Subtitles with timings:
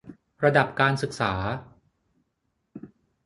[0.43, 1.33] ระดับการศึกษา